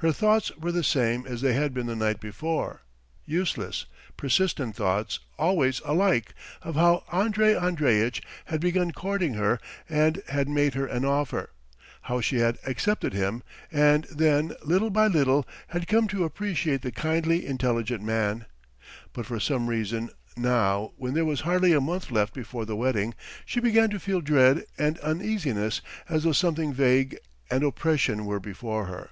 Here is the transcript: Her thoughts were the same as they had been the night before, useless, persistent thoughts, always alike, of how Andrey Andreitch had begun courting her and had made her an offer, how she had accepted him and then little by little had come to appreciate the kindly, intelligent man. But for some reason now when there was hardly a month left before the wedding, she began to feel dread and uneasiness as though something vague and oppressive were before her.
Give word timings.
Her 0.00 0.12
thoughts 0.12 0.54
were 0.58 0.72
the 0.72 0.84
same 0.84 1.26
as 1.26 1.40
they 1.40 1.54
had 1.54 1.72
been 1.72 1.86
the 1.86 1.96
night 1.96 2.20
before, 2.20 2.82
useless, 3.24 3.86
persistent 4.18 4.76
thoughts, 4.76 5.20
always 5.38 5.80
alike, 5.86 6.34
of 6.60 6.74
how 6.74 7.04
Andrey 7.10 7.56
Andreitch 7.56 8.22
had 8.44 8.60
begun 8.60 8.90
courting 8.90 9.32
her 9.34 9.58
and 9.88 10.22
had 10.28 10.50
made 10.50 10.74
her 10.74 10.84
an 10.86 11.06
offer, 11.06 11.48
how 12.02 12.20
she 12.20 12.40
had 12.40 12.58
accepted 12.66 13.14
him 13.14 13.42
and 13.72 14.04
then 14.10 14.52
little 14.62 14.90
by 14.90 15.06
little 15.06 15.48
had 15.68 15.88
come 15.88 16.08
to 16.08 16.24
appreciate 16.24 16.82
the 16.82 16.92
kindly, 16.92 17.46
intelligent 17.46 18.02
man. 18.02 18.44
But 19.14 19.24
for 19.24 19.40
some 19.40 19.66
reason 19.66 20.10
now 20.36 20.92
when 20.98 21.14
there 21.14 21.24
was 21.24 21.40
hardly 21.40 21.72
a 21.72 21.80
month 21.80 22.10
left 22.10 22.34
before 22.34 22.66
the 22.66 22.76
wedding, 22.76 23.14
she 23.46 23.60
began 23.60 23.88
to 23.90 23.98
feel 23.98 24.20
dread 24.20 24.66
and 24.76 24.98
uneasiness 24.98 25.80
as 26.06 26.24
though 26.24 26.32
something 26.32 26.74
vague 26.74 27.16
and 27.50 27.64
oppressive 27.64 28.22
were 28.26 28.40
before 28.40 28.84
her. 28.84 29.08